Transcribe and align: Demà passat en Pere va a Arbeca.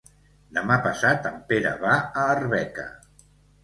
Demà 0.57 0.77
passat 0.85 1.29
en 1.33 1.39
Pere 1.53 1.77
va 1.87 1.95
a 2.01 2.27
Arbeca. 2.35 2.93